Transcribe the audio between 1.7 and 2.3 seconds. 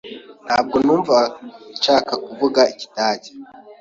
nshaka